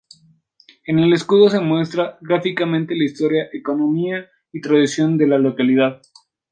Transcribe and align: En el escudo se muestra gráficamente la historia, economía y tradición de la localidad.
En 0.87 0.97
el 0.97 1.13
escudo 1.13 1.51
se 1.51 1.59
muestra 1.59 2.17
gráficamente 2.21 2.95
la 2.97 3.03
historia, 3.03 3.49
economía 3.53 4.25
y 4.51 4.59
tradición 4.59 5.15
de 5.15 5.27
la 5.27 5.37
localidad. 5.37 6.01